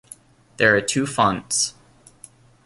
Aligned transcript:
There 0.57 0.75
are 0.75 0.81
two 0.81 1.05
fonts. 1.05 1.75